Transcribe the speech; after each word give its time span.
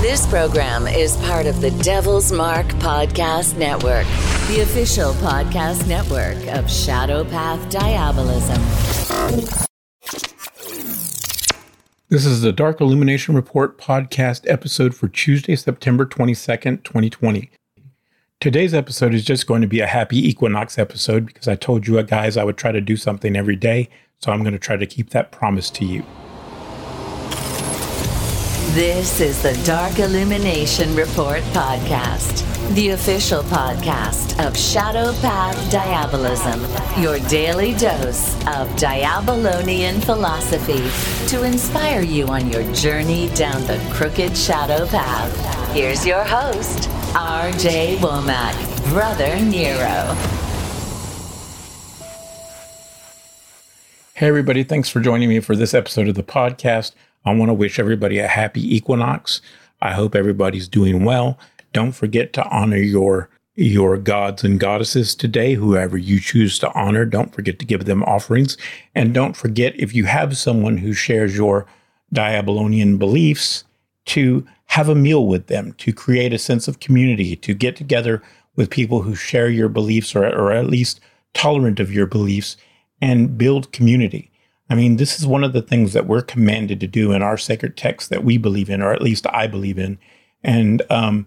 This 0.00 0.26
program 0.26 0.86
is 0.86 1.16
part 1.18 1.46
of 1.46 1.60
the 1.60 1.70
Devil's 1.82 2.32
Mark 2.32 2.66
Podcast 2.80 3.56
Network, 3.56 4.04
the 4.48 4.62
official 4.62 5.12
podcast 5.14 5.86
network 5.86 6.36
of 6.56 6.70
Shadow 6.70 7.24
Path 7.24 7.70
Diabolism. 7.70 8.60
This 12.08 12.26
is 12.26 12.42
the 12.42 12.52
Dark 12.52 12.80
Illumination 12.80 13.34
Report 13.34 13.78
podcast 13.78 14.50
episode 14.50 14.94
for 14.94 15.08
Tuesday, 15.08 15.56
September 15.56 16.04
22nd, 16.04 16.82
2020. 16.82 17.50
Today's 18.40 18.74
episode 18.74 19.14
is 19.14 19.24
just 19.24 19.46
going 19.46 19.62
to 19.62 19.68
be 19.68 19.80
a 19.80 19.86
happy 19.86 20.18
equinox 20.28 20.78
episode 20.78 21.26
because 21.26 21.48
I 21.48 21.54
told 21.54 21.86
you 21.86 22.02
guys 22.02 22.36
I 22.36 22.44
would 22.44 22.56
try 22.56 22.72
to 22.72 22.80
do 22.80 22.96
something 22.96 23.36
every 23.36 23.56
day, 23.56 23.88
so 24.18 24.32
I'm 24.32 24.42
going 24.42 24.52
to 24.52 24.58
try 24.58 24.76
to 24.76 24.86
keep 24.86 25.10
that 25.10 25.30
promise 25.30 25.70
to 25.70 25.84
you. 25.84 26.04
This 28.74 29.20
is 29.20 29.42
the 29.42 29.52
Dark 29.66 29.98
Illumination 29.98 30.96
Report 30.96 31.42
podcast, 31.52 32.42
the 32.74 32.88
official 32.88 33.42
podcast 33.42 34.42
of 34.42 34.56
Shadow 34.56 35.12
Path 35.20 35.70
Diabolism, 35.70 36.58
your 36.98 37.18
daily 37.28 37.74
dose 37.74 38.34
of 38.46 38.74
Diabolonian 38.78 40.00
philosophy 40.00 40.88
to 41.28 41.44
inspire 41.44 42.00
you 42.00 42.28
on 42.28 42.48
your 42.50 42.62
journey 42.72 43.28
down 43.34 43.60
the 43.66 43.78
crooked 43.92 44.34
shadow 44.34 44.86
path. 44.86 45.74
Here's 45.74 46.06
your 46.06 46.24
host, 46.24 46.88
RJ 47.12 47.98
Womack, 47.98 48.88
Brother 48.88 49.38
Nero. 49.38 50.16
Hey, 54.14 54.28
everybody, 54.28 54.64
thanks 54.64 54.88
for 54.88 55.00
joining 55.00 55.28
me 55.28 55.40
for 55.40 55.56
this 55.56 55.74
episode 55.74 56.08
of 56.08 56.14
the 56.14 56.22
podcast. 56.22 56.92
I 57.24 57.34
want 57.34 57.50
to 57.50 57.54
wish 57.54 57.78
everybody 57.78 58.18
a 58.18 58.28
happy 58.28 58.74
equinox. 58.74 59.40
I 59.80 59.92
hope 59.92 60.14
everybody's 60.14 60.68
doing 60.68 61.04
well. 61.04 61.38
Don't 61.72 61.92
forget 61.92 62.32
to 62.34 62.44
honor 62.48 62.78
your 62.78 63.28
your 63.54 63.98
gods 63.98 64.42
and 64.44 64.58
goddesses 64.58 65.14
today, 65.14 65.52
whoever 65.52 65.98
you 65.98 66.18
choose 66.18 66.58
to 66.58 66.72
honor. 66.72 67.04
Don't 67.04 67.34
forget 67.34 67.58
to 67.58 67.66
give 67.66 67.84
them 67.84 68.02
offerings. 68.04 68.56
And 68.94 69.12
don't 69.12 69.36
forget, 69.36 69.78
if 69.78 69.94
you 69.94 70.06
have 70.06 70.38
someone 70.38 70.78
who 70.78 70.94
shares 70.94 71.36
your 71.36 71.66
Diabolonian 72.14 72.96
beliefs, 72.96 73.64
to 74.06 74.46
have 74.66 74.88
a 74.88 74.94
meal 74.94 75.26
with 75.26 75.46
them, 75.46 75.72
to 75.74 75.92
create 75.92 76.32
a 76.32 76.38
sense 76.38 76.66
of 76.66 76.80
community, 76.80 77.36
to 77.36 77.54
get 77.54 77.76
together 77.76 78.22
with 78.56 78.70
people 78.70 79.02
who 79.02 79.14
share 79.14 79.48
your 79.48 79.68
beliefs 79.68 80.14
or, 80.14 80.24
or 80.24 80.52
at 80.52 80.66
least 80.66 81.00
tolerant 81.34 81.80
of 81.80 81.92
your 81.92 82.06
beliefs 82.06 82.56
and 83.00 83.38
build 83.38 83.72
community. 83.72 84.30
I 84.72 84.74
mean, 84.74 84.96
this 84.96 85.18
is 85.18 85.26
one 85.26 85.44
of 85.44 85.52
the 85.52 85.60
things 85.60 85.92
that 85.92 86.06
we're 86.06 86.22
commanded 86.22 86.80
to 86.80 86.86
do 86.86 87.12
in 87.12 87.20
our 87.20 87.36
sacred 87.36 87.76
text 87.76 88.08
that 88.08 88.24
we 88.24 88.38
believe 88.38 88.70
in, 88.70 88.80
or 88.80 88.90
at 88.94 89.02
least 89.02 89.26
I 89.28 89.46
believe 89.46 89.78
in. 89.78 89.98
And 90.42 90.80
um, 90.88 91.26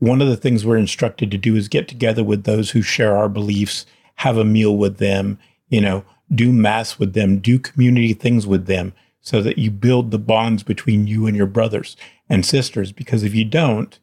one 0.00 0.20
of 0.20 0.26
the 0.26 0.36
things 0.36 0.66
we're 0.66 0.76
instructed 0.76 1.30
to 1.30 1.38
do 1.38 1.54
is 1.54 1.68
get 1.68 1.86
together 1.86 2.24
with 2.24 2.42
those 2.42 2.72
who 2.72 2.82
share 2.82 3.16
our 3.16 3.28
beliefs, 3.28 3.86
have 4.16 4.36
a 4.36 4.44
meal 4.44 4.76
with 4.76 4.96
them, 4.96 5.38
you 5.68 5.80
know, 5.80 6.04
do 6.34 6.52
mass 6.52 6.98
with 6.98 7.12
them, 7.12 7.38
do 7.38 7.60
community 7.60 8.12
things 8.12 8.44
with 8.44 8.66
them, 8.66 8.92
so 9.20 9.40
that 9.40 9.56
you 9.56 9.70
build 9.70 10.10
the 10.10 10.18
bonds 10.18 10.64
between 10.64 11.06
you 11.06 11.28
and 11.28 11.36
your 11.36 11.46
brothers 11.46 11.96
and 12.28 12.44
sisters. 12.44 12.90
Because 12.90 13.22
if 13.22 13.36
you 13.36 13.44
don't, 13.44 14.00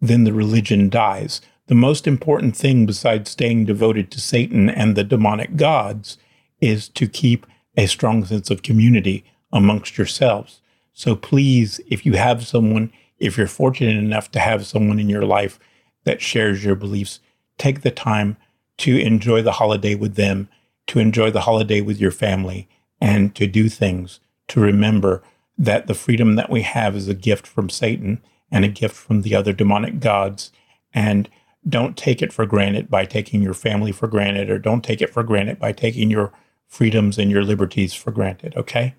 then 0.00 0.24
the 0.24 0.32
religion 0.32 0.88
dies. 0.88 1.40
The 1.68 1.76
most 1.76 2.04
important 2.08 2.56
thing 2.56 2.84
besides 2.84 3.30
staying 3.30 3.66
devoted 3.66 4.10
to 4.10 4.20
Satan 4.20 4.68
and 4.68 4.96
the 4.96 5.04
demonic 5.04 5.54
gods 5.54 6.18
is 6.60 6.88
to 6.88 7.06
keep 7.06 7.46
a 7.78 7.86
strong 7.86 8.24
sense 8.24 8.50
of 8.50 8.62
community 8.62 9.24
amongst 9.52 9.96
yourselves. 9.96 10.60
So 10.92 11.14
please, 11.14 11.80
if 11.88 12.04
you 12.04 12.14
have 12.14 12.46
someone, 12.46 12.92
if 13.18 13.38
you're 13.38 13.46
fortunate 13.46 13.96
enough 13.96 14.30
to 14.32 14.40
have 14.40 14.66
someone 14.66 14.98
in 14.98 15.08
your 15.08 15.24
life 15.24 15.60
that 16.04 16.20
shares 16.20 16.64
your 16.64 16.74
beliefs, 16.74 17.20
take 17.56 17.82
the 17.82 17.92
time 17.92 18.36
to 18.78 18.98
enjoy 18.98 19.42
the 19.42 19.52
holiday 19.52 19.94
with 19.94 20.16
them, 20.16 20.48
to 20.88 20.98
enjoy 20.98 21.30
the 21.30 21.42
holiday 21.42 21.80
with 21.80 22.00
your 22.00 22.10
family, 22.10 22.68
and 23.00 23.34
to 23.36 23.46
do 23.46 23.68
things 23.68 24.18
to 24.48 24.60
remember 24.60 25.22
that 25.56 25.86
the 25.86 25.94
freedom 25.94 26.34
that 26.34 26.50
we 26.50 26.62
have 26.62 26.96
is 26.96 27.06
a 27.06 27.14
gift 27.14 27.46
from 27.46 27.70
Satan 27.70 28.20
and 28.50 28.64
a 28.64 28.68
gift 28.68 28.96
from 28.96 29.22
the 29.22 29.36
other 29.36 29.52
demonic 29.52 30.00
gods. 30.00 30.50
And 30.92 31.28
don't 31.68 31.96
take 31.96 32.22
it 32.22 32.32
for 32.32 32.44
granted 32.44 32.90
by 32.90 33.04
taking 33.04 33.40
your 33.40 33.54
family 33.54 33.92
for 33.92 34.08
granted, 34.08 34.50
or 34.50 34.58
don't 34.58 34.82
take 34.82 35.00
it 35.00 35.10
for 35.10 35.22
granted 35.22 35.60
by 35.60 35.70
taking 35.70 36.10
your 36.10 36.32
freedoms 36.68 37.18
and 37.18 37.30
your 37.30 37.42
liberties 37.42 37.94
for 37.94 38.12
granted, 38.12 38.54
okay? 38.56 38.94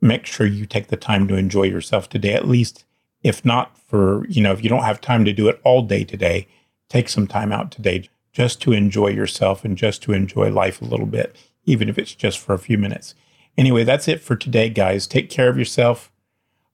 Make 0.00 0.24
sure 0.24 0.46
you 0.46 0.64
take 0.64 0.86
the 0.86 0.96
time 0.96 1.28
to 1.28 1.34
enjoy 1.34 1.64
yourself 1.64 2.08
today, 2.08 2.32
at 2.32 2.48
least 2.48 2.84
if 3.22 3.44
not 3.44 3.76
for, 3.76 4.26
you 4.28 4.42
know, 4.42 4.52
if 4.52 4.62
you 4.62 4.70
don't 4.70 4.84
have 4.84 5.00
time 5.00 5.24
to 5.24 5.32
do 5.32 5.48
it 5.48 5.60
all 5.64 5.82
day 5.82 6.04
today, 6.04 6.48
take 6.88 7.08
some 7.08 7.26
time 7.26 7.52
out 7.52 7.70
today 7.70 8.08
just 8.32 8.62
to 8.62 8.72
enjoy 8.72 9.08
yourself 9.08 9.64
and 9.64 9.76
just 9.76 10.02
to 10.02 10.12
enjoy 10.12 10.50
life 10.50 10.80
a 10.80 10.86
little 10.86 11.06
bit, 11.06 11.36
even 11.64 11.88
if 11.88 11.98
it's 11.98 12.14
just 12.14 12.38
for 12.38 12.54
a 12.54 12.58
few 12.58 12.78
minutes. 12.78 13.14
Anyway, 13.58 13.84
that's 13.84 14.08
it 14.08 14.22
for 14.22 14.36
today, 14.36 14.70
guys. 14.70 15.06
Take 15.06 15.28
care 15.28 15.48
of 15.48 15.58
yourself. 15.58 16.10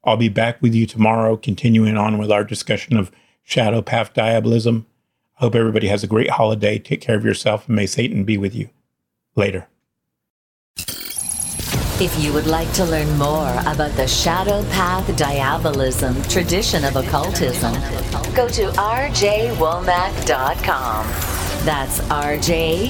I'll 0.05 0.17
be 0.17 0.29
back 0.29 0.63
with 0.63 0.75
you 0.75 0.87
tomorrow, 0.87 1.37
continuing 1.37 1.97
on 1.97 2.19
with 2.19 2.31
our 2.31 2.45
discussion 2.45 2.97
of 2.97 3.11
shadow 3.43 3.83
path 3.83 4.15
diabolism. 4.15 4.87
I 5.39 5.45
hope 5.45 5.55
everybody 5.55 5.89
has 5.89 6.05
a 6.05 6.09
great 6.09 6.31
holiday. 6.31 6.79
Take 6.79 7.01
care 7.01 7.17
of 7.17 7.25
yourself, 7.25 7.67
and 7.67 7.75
may 7.75 7.87
Satan 7.87 8.25
be 8.25 8.39
with 8.39 8.55
you. 8.55 8.71
Later. 9.35 9.67
If 11.99 12.23
you 12.23 12.31
would 12.35 12.47
like 12.47 12.71
to 12.75 12.85
learn 12.85 13.09
more 13.17 13.53
about 13.61 13.93
the 13.93 14.07
Shadow 14.07 14.63
Path 14.65 15.17
Diabolism 15.17 16.23
tradition 16.29 16.85
of 16.85 16.95
occultism, 16.95 17.73
go 18.35 18.47
to 18.49 18.67
rjwomack.com. 18.73 21.07
That's 21.65 22.01
rjwomack.com. 22.01 22.85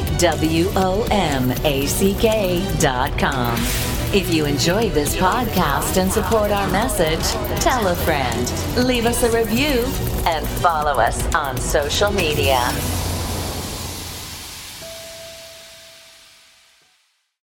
If 4.13 4.35
you 4.35 4.45
enjoyed 4.45 4.93
this 4.93 5.15
podcast 5.15 6.03
and 6.03 6.11
support 6.11 6.51
our 6.51 6.69
message, 6.73 7.23
tell 7.63 7.87
a 7.87 7.95
friend, 7.95 8.53
leave 8.77 9.07
us 9.07 9.23
a 9.23 9.31
review, 9.31 9.85
and 10.27 10.45
follow 10.49 11.01
us 11.01 11.25
on 11.33 11.57
social 11.59 12.11
media. 12.11 12.59